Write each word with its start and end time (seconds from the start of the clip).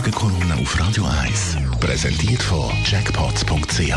Die 0.00 0.10
Morgenkolumne 0.10 0.54
auf 0.54 0.80
Radio 0.80 1.04
1 1.04 1.58
präsentiert 1.78 2.42
von 2.42 2.70
Jackpots.ch. 2.86 3.92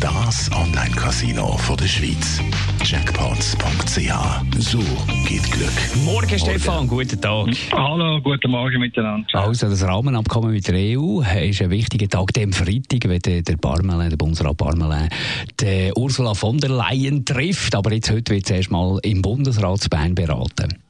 Das 0.00 0.50
Online-Casino 0.50 1.56
der 1.78 1.86
Schweiz. 1.86 2.40
Jackpots.ch. 2.82 4.58
So 4.58 4.80
geht 5.28 5.48
Glück. 5.52 6.04
Morgen, 6.04 6.36
Stefan, 6.40 6.88
guten 6.88 7.20
Tag. 7.20 7.46
Hallo, 7.70 8.20
guten 8.20 8.50
Morgen 8.50 8.80
miteinander. 8.80 9.28
Also, 9.32 9.68
das 9.68 9.84
Rahmenabkommen 9.84 10.50
mit 10.50 10.66
der 10.66 10.98
EU 10.98 11.20
ist 11.20 11.62
ein 11.62 11.70
wichtiger 11.70 12.08
Tag, 12.08 12.32
dem 12.32 12.52
Freitag, 12.52 13.08
wenn 13.08 13.44
der 13.44 13.56
Parmelin, 13.56 14.10
der 14.10 14.16
Bundesrat 14.16 14.56
Parmelin, 14.56 15.08
die 15.60 15.92
Ursula 15.94 16.34
von 16.34 16.58
der 16.58 16.70
Leyen 16.70 17.24
trifft. 17.24 17.76
Aber 17.76 17.92
jetzt 17.92 18.10
heute 18.10 18.34
wird 18.34 18.46
es 18.46 18.50
erstmal 18.50 18.98
im 19.02 19.22
Bundesrat 19.22 19.88
Bern 19.88 20.16
beraten. 20.16 20.80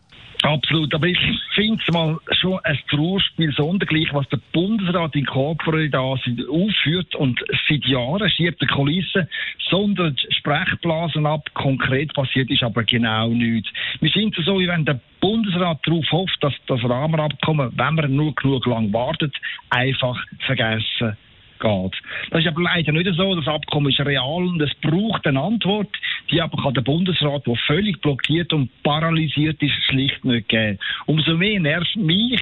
Absolut, 0.44 0.92
aber 0.92 1.06
ich 1.06 1.18
finde 1.54 1.82
es 1.82 1.90
mal 1.90 2.18
schon 2.32 2.58
ein 2.64 2.78
Trauerspiel 2.90 3.50
sondergleich, 3.54 4.12
was 4.12 4.28
der 4.28 4.40
Bundesrat 4.52 5.16
in 5.16 5.24
Corporate 5.24 5.88
da 5.88 6.00
aufführt 6.00 7.14
und 7.14 7.42
seit 7.66 7.86
Jahren 7.86 8.28
schiebt 8.28 8.60
der 8.60 8.68
Kulisse 8.68 9.26
sondern 9.70 10.16
Sprechblasen 10.30 11.24
ab. 11.26 11.48
Konkret 11.54 12.12
passiert 12.12 12.50
ist 12.50 12.62
aber 12.62 12.84
genau 12.84 13.28
nichts. 13.28 13.70
Wir 14.00 14.10
sind 14.10 14.36
so, 14.44 14.60
wie 14.60 14.68
wenn 14.68 14.84
der 14.84 15.00
Bundesrat 15.20 15.78
darauf 15.86 16.04
hofft, 16.12 16.36
dass 16.42 16.52
das 16.66 16.84
Rahmenabkommen, 16.84 17.72
wenn 17.74 17.94
man 17.94 18.14
nur 18.14 18.34
genug 18.34 18.66
lang 18.66 18.92
wartet, 18.92 19.34
einfach 19.70 20.22
vergessen 20.40 21.16
geht. 21.58 21.92
Das 22.30 22.40
ist 22.40 22.48
aber 22.48 22.62
leider 22.62 22.92
nicht 22.92 23.10
so. 23.16 23.34
Das 23.34 23.48
Abkommen 23.48 23.90
ist 23.90 24.00
real 24.00 24.44
und 24.44 24.60
es 24.60 24.74
braucht 24.80 25.26
eine 25.26 25.40
Antwort. 25.40 25.88
Die 26.30 26.40
aber 26.40 26.62
kann 26.62 26.74
der 26.74 26.82
Bundesrat, 26.82 27.46
der 27.46 27.56
völlig 27.66 28.00
blockiert 28.00 28.52
und 28.52 28.70
paralysiert 28.82 29.62
ist, 29.62 29.74
schlicht 29.84 30.24
nicht 30.24 30.48
geben. 30.48 30.78
Umso 31.06 31.36
mehr 31.36 31.60
nervt 31.60 31.96
mich, 31.96 32.40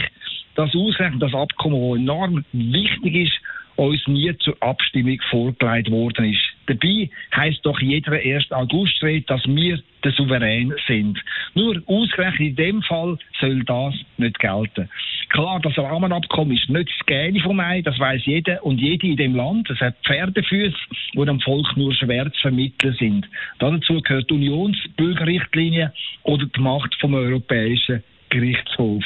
dass 0.54 0.74
ausgerechnet 0.74 1.22
das 1.22 1.34
Abkommen, 1.34 1.80
das 1.80 1.98
enorm 1.98 2.44
wichtig 2.52 3.14
ist, 3.14 3.40
uns 3.76 4.06
nie 4.06 4.36
zur 4.38 4.56
Abstimmung 4.60 5.18
vorgelegt 5.30 5.90
worden 5.90 6.32
ist. 6.32 6.42
Dabei 6.66 7.10
heisst 7.34 7.64
doch 7.64 7.80
jeder 7.80 8.12
1. 8.12 8.52
August 8.52 9.02
dass 9.26 9.46
wir 9.46 9.82
der 10.04 10.12
Souverän 10.12 10.74
sind. 10.86 11.18
Nur 11.54 11.82
ausgerechnet 11.86 12.50
in 12.50 12.56
dem 12.56 12.82
Fall 12.82 13.18
soll 13.40 13.64
das 13.64 13.94
nicht 14.18 14.38
gelten. 14.38 14.88
Klar, 15.32 15.60
das 15.60 15.78
Rahmenabkommen 15.78 16.54
ist 16.54 16.68
nicht 16.68 16.90
das 16.90 17.06
Gähne 17.06 17.40
von 17.40 17.56
mir, 17.56 17.82
das 17.82 17.98
weiß 17.98 18.20
jeder 18.26 18.62
und 18.62 18.78
jede 18.78 19.06
in 19.06 19.16
dem 19.16 19.34
Land. 19.34 19.70
Es 19.70 19.80
hat 19.80 19.96
Pferdefüße, 20.04 20.76
die 21.14 21.24
dem 21.24 21.40
Volk 21.40 21.74
nur 21.74 21.94
schwer 21.94 22.30
zu 22.30 22.40
vermitteln 22.42 22.94
sind. 22.98 23.26
Dazu 23.58 24.02
gehört 24.02 24.28
die 24.28 24.34
Unionsbürgerrichtlinie 24.34 25.90
oder 26.24 26.44
die 26.44 26.60
Macht 26.60 26.94
vom 27.00 27.14
Europäischen 27.14 28.02
Gerichtshof. 28.28 29.02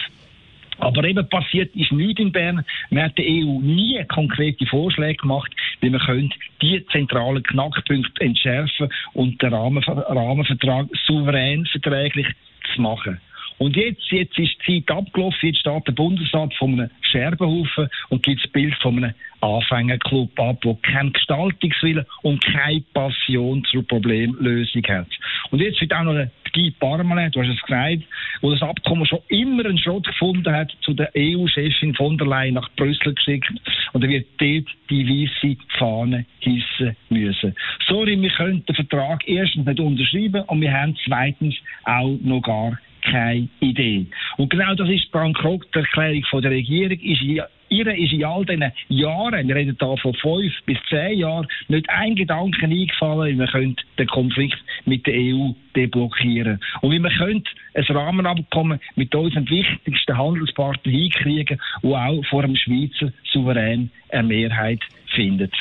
Aber 0.78 1.04
eben 1.04 1.28
passiert 1.28 1.72
ist 1.76 1.92
nichts 1.92 2.20
in 2.20 2.32
Bern. 2.32 2.64
Man 2.90 3.04
hat 3.04 3.16
der 3.18 3.24
EU 3.24 3.60
nie 3.60 4.04
konkrete 4.08 4.66
Vorschläge 4.66 5.18
gemacht, 5.18 5.52
wie 5.80 5.90
man 5.90 6.00
könnte 6.00 6.36
die 6.60 6.84
zentralen 6.90 7.44
Knackpunkte 7.44 8.20
entschärfen 8.20 8.88
und 9.12 9.40
den 9.40 9.54
Rahmenvertrag 9.54 10.88
souverän 11.06 11.66
verträglich 11.66 12.26
zu 12.74 12.82
machen. 12.82 13.20
Und 13.58 13.76
jetzt, 13.76 14.10
jetzt 14.10 14.38
ist 14.38 14.56
die 14.66 14.84
Zeit 14.84 14.96
abgelaufen, 14.96 15.48
jetzt 15.48 15.60
steht 15.60 15.86
der 15.86 15.92
Bundesrat 15.92 16.52
von 16.54 16.72
einem 16.72 16.90
Scherbenhaufen 17.00 17.88
und 18.10 18.22
gibt 18.22 18.44
das 18.44 18.50
Bild 18.52 18.74
von 18.76 18.96
einem 18.96 19.14
Anfängerclub 19.40 20.38
ab, 20.38 20.60
der 20.62 20.76
keinen 20.82 21.12
Gestaltungswillen 21.12 22.04
und 22.22 22.44
keine 22.44 22.82
Passion 22.92 23.64
zur 23.64 23.86
Problemlösung 23.86 24.82
hat. 24.88 25.08
Und 25.50 25.60
jetzt 25.60 25.80
wird 25.80 25.94
auch 25.94 26.02
noch 26.02 26.14
der 26.14 26.30
Guy 26.52 26.70
Parmelin, 26.70 27.30
du 27.30 27.42
hast 27.42 27.50
es 27.50 27.62
gesagt, 27.62 28.02
wo 28.40 28.50
das 28.50 28.62
Abkommen 28.62 29.06
schon 29.06 29.20
immer 29.28 29.66
einen 29.66 29.78
Schrott 29.78 30.06
gefunden 30.06 30.52
hat, 30.52 30.74
zu 30.82 30.94
der 30.94 31.10
EU-Chefin 31.16 31.94
von 31.94 32.16
der 32.16 32.26
Leyen 32.26 32.54
nach 32.54 32.70
Brüssel 32.76 33.14
geschickt 33.14 33.52
und 33.92 34.02
er 34.02 34.08
wird 34.08 34.26
dort 34.38 34.74
die 34.90 35.06
weiße 35.06 35.56
Fahne 35.78 36.24
hissen 36.40 36.96
müssen. 37.10 37.54
Sorry, 37.86 38.20
wir 38.20 38.30
können 38.30 38.64
den 38.64 38.74
Vertrag 38.74 39.28
erstens 39.28 39.66
nicht 39.66 39.80
unterschreiben 39.80 40.42
und 40.44 40.60
wir 40.60 40.72
haben 40.72 40.96
zweitens 41.04 41.54
auch 41.84 42.16
noch 42.22 42.40
gar 42.40 42.78
keine 43.10 43.48
Idee. 43.60 44.06
Und 44.36 44.50
genau 44.50 44.74
das 44.74 44.88
ist 44.88 45.06
die 45.06 45.10
Bankrotterklärung 45.12 46.24
von 46.30 46.42
der 46.42 46.50
Regierung. 46.50 46.98
Ist 46.98 47.22
ihr 47.22 47.48
ist 47.68 48.12
in 48.12 48.24
all 48.24 48.44
diesen 48.44 48.72
Jahren, 48.88 49.48
wir 49.48 49.56
reden 49.56 49.76
hier 49.78 49.96
von 49.98 50.14
fünf 50.14 50.52
bis 50.66 50.78
zehn 50.88 51.18
Jahren, 51.18 51.46
nicht 51.68 51.88
ein 51.90 52.14
Gedanke 52.14 52.64
eingefallen, 52.64 53.32
wie 53.32 53.34
man 53.34 53.76
den 53.98 54.06
Konflikt 54.06 54.58
mit 54.84 55.06
der 55.06 55.14
EU 55.14 55.50
deblockieren 55.74 56.60
und 56.82 56.92
wie 56.92 56.98
man 56.98 57.12
ein 57.20 57.42
Rahmenabkommen 57.74 58.80
mit 58.94 59.14
unseren 59.14 59.48
wichtigsten 59.50 60.16
Handelspartnern 60.16 60.94
hinkriegen, 60.94 61.60
wo 61.82 61.96
auch 61.96 62.24
vor 62.26 62.42
dem 62.42 62.56
Schweizer 62.56 63.12
Souverän 63.32 63.90
eine 64.10 64.28
Mehrheit 64.28 64.80
findet. 65.14 65.52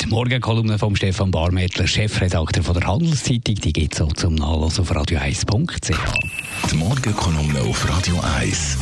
Die 0.00 0.06
Morgenkolumne 0.06 0.78
von 0.78 0.96
Stefan 0.96 1.30
Barmettler, 1.30 1.86
Chefredakteur 1.86 2.64
von 2.64 2.74
der 2.74 2.86
Handelszeitung, 2.86 3.54
die 3.56 3.72
gibt 3.72 4.00
es 4.00 4.08
zum 4.16 4.34
Nachlesen 4.34 4.80
auf 4.80 4.92
radio1.ch. 4.92 6.70
Die 6.70 6.76
Morgenkolumne 6.76 7.60
auf 7.60 7.86
Radio 7.88 8.18
1. 8.38 8.78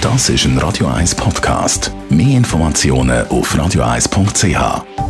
Das 0.00 0.30
ist 0.30 0.44
ein 0.46 0.56
Radio 0.58 0.86
1 0.86 1.14
Podcast. 1.16 1.92
Mehr 2.08 2.38
Informationen 2.38 3.26
auf 3.28 3.54
radio1.ch. 3.54 5.05